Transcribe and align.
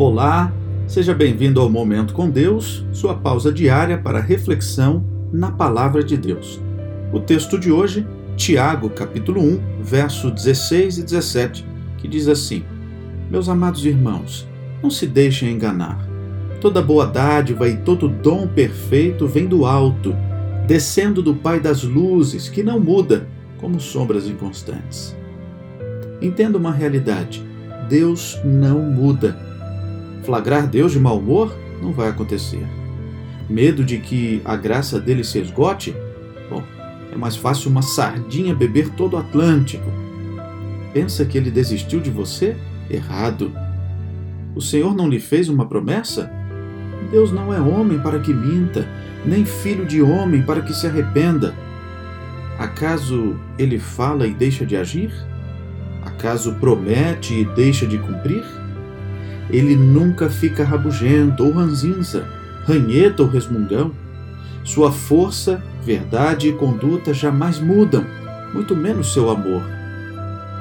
Olá, 0.00 0.50
seja 0.86 1.12
bem-vindo 1.12 1.60
ao 1.60 1.68
Momento 1.68 2.14
com 2.14 2.30
Deus, 2.30 2.86
sua 2.90 3.14
pausa 3.14 3.52
diária 3.52 3.98
para 3.98 4.18
reflexão 4.18 5.04
na 5.30 5.52
Palavra 5.52 6.02
de 6.02 6.16
Deus. 6.16 6.58
O 7.12 7.20
texto 7.20 7.58
de 7.58 7.70
hoje, 7.70 8.06
Tiago, 8.34 8.88
capítulo 8.88 9.42
1, 9.42 9.82
verso 9.82 10.30
16 10.30 10.96
e 10.96 11.02
17, 11.02 11.66
que 11.98 12.08
diz 12.08 12.28
assim: 12.28 12.64
Meus 13.30 13.46
amados 13.46 13.84
irmãos, 13.84 14.48
não 14.82 14.88
se 14.88 15.06
deixem 15.06 15.52
enganar. 15.52 16.02
Toda 16.62 16.80
boa 16.80 17.06
dádiva 17.06 17.68
e 17.68 17.76
todo 17.76 18.08
dom 18.08 18.48
perfeito 18.48 19.26
vem 19.26 19.46
do 19.46 19.66
alto, 19.66 20.16
descendo 20.66 21.20
do 21.20 21.34
Pai 21.34 21.60
das 21.60 21.82
luzes, 21.82 22.48
que 22.48 22.62
não 22.62 22.80
muda, 22.80 23.28
como 23.58 23.78
sombras 23.78 24.26
inconstantes. 24.26 25.14
Entenda 26.22 26.56
uma 26.56 26.72
realidade: 26.72 27.44
Deus 27.86 28.40
não 28.42 28.80
muda 28.80 29.49
Flagrar 30.30 30.68
Deus 30.68 30.92
de 30.92 31.00
mau 31.00 31.18
humor 31.18 31.52
não 31.82 31.90
vai 31.90 32.08
acontecer. 32.08 32.64
Medo 33.48 33.84
de 33.84 33.98
que 33.98 34.40
a 34.44 34.54
graça 34.54 35.00
dele 35.00 35.24
se 35.24 35.40
esgote? 35.40 35.92
Bom, 36.48 36.62
é 37.12 37.16
mais 37.16 37.34
fácil 37.34 37.68
uma 37.68 37.82
sardinha 37.82 38.54
beber 38.54 38.90
todo 38.90 39.14
o 39.14 39.16
Atlântico. 39.16 39.90
Pensa 40.94 41.24
que 41.24 41.36
ele 41.36 41.50
desistiu 41.50 41.98
de 41.98 42.10
você? 42.10 42.56
Errado. 42.88 43.50
O 44.54 44.60
Senhor 44.60 44.94
não 44.94 45.08
lhe 45.08 45.18
fez 45.18 45.48
uma 45.48 45.66
promessa? 45.66 46.30
Deus 47.10 47.32
não 47.32 47.52
é 47.52 47.60
homem 47.60 47.98
para 47.98 48.20
que 48.20 48.32
minta, 48.32 48.86
nem 49.26 49.44
filho 49.44 49.84
de 49.84 50.00
homem 50.00 50.42
para 50.42 50.62
que 50.62 50.72
se 50.72 50.86
arrependa. 50.86 51.52
Acaso 52.56 53.34
ele 53.58 53.80
fala 53.80 54.28
e 54.28 54.32
deixa 54.32 54.64
de 54.64 54.76
agir? 54.76 55.12
Acaso 56.04 56.54
promete 56.54 57.34
e 57.34 57.44
deixa 57.44 57.84
de 57.84 57.98
cumprir? 57.98 58.44
Ele 59.52 59.74
nunca 59.74 60.30
fica 60.30 60.64
rabugento 60.64 61.44
ou 61.44 61.52
ranzinza, 61.52 62.24
ranheta 62.66 63.22
ou 63.22 63.28
resmungão. 63.28 63.92
Sua 64.64 64.92
força, 64.92 65.62
verdade 65.84 66.48
e 66.48 66.52
conduta 66.52 67.12
jamais 67.12 67.58
mudam, 67.58 68.06
muito 68.54 68.76
menos 68.76 69.12
seu 69.12 69.30
amor. 69.30 69.62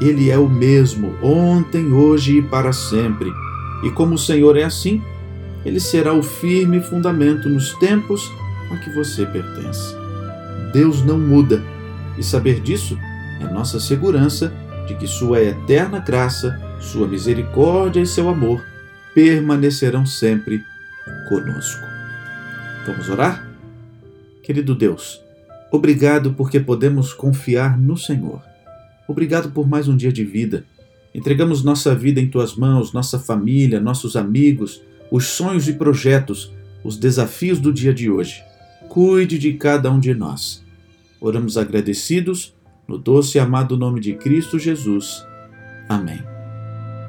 Ele 0.00 0.30
é 0.30 0.36
o 0.36 0.48
mesmo, 0.48 1.14
ontem, 1.22 1.92
hoje 1.92 2.38
e 2.38 2.42
para 2.42 2.72
sempre. 2.72 3.32
E 3.82 3.90
como 3.90 4.14
o 4.14 4.18
Senhor 4.18 4.56
é 4.56 4.64
assim, 4.64 5.00
ele 5.64 5.80
será 5.80 6.12
o 6.12 6.22
firme 6.22 6.82
fundamento 6.82 7.48
nos 7.48 7.72
tempos 7.74 8.30
a 8.70 8.76
que 8.76 8.90
você 8.90 9.24
pertence. 9.24 9.96
Deus 10.72 11.02
não 11.04 11.18
muda, 11.18 11.62
e 12.18 12.22
saber 12.22 12.60
disso 12.60 12.98
é 13.40 13.44
nossa 13.44 13.78
segurança 13.80 14.52
de 14.86 14.94
que 14.94 15.06
Sua 15.06 15.40
eterna 15.40 16.00
graça, 16.00 16.60
Sua 16.80 17.06
misericórdia 17.06 18.00
e 18.00 18.06
seu 18.06 18.28
amor 18.28 18.73
permanecerão 19.14 20.04
sempre 20.04 20.64
conosco. 21.28 21.82
Vamos 22.86 23.08
orar? 23.08 23.48
Querido 24.42 24.74
Deus, 24.74 25.22
obrigado 25.70 26.34
porque 26.34 26.60
podemos 26.60 27.12
confiar 27.12 27.78
no 27.78 27.96
Senhor. 27.96 28.42
Obrigado 29.08 29.50
por 29.50 29.66
mais 29.66 29.88
um 29.88 29.96
dia 29.96 30.12
de 30.12 30.24
vida. 30.24 30.64
Entregamos 31.14 31.62
nossa 31.62 31.94
vida 31.94 32.20
em 32.20 32.28
tuas 32.28 32.56
mãos, 32.56 32.92
nossa 32.92 33.18
família, 33.18 33.80
nossos 33.80 34.16
amigos, 34.16 34.82
os 35.10 35.26
sonhos 35.26 35.68
e 35.68 35.74
projetos, 35.74 36.52
os 36.82 36.96
desafios 36.96 37.60
do 37.60 37.72
dia 37.72 37.94
de 37.94 38.10
hoje. 38.10 38.42
Cuide 38.88 39.38
de 39.38 39.54
cada 39.54 39.90
um 39.90 40.00
de 40.00 40.12
nós. 40.12 40.62
Oramos 41.20 41.56
agradecidos 41.56 42.54
no 42.86 42.98
doce 42.98 43.38
e 43.38 43.40
amado 43.40 43.76
nome 43.76 44.00
de 44.00 44.14
Cristo 44.14 44.58
Jesus. 44.58 45.24
Amém. 45.88 46.33